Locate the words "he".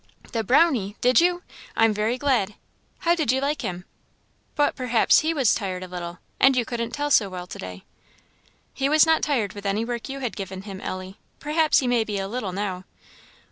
5.19-5.31, 8.73-8.89, 11.81-11.87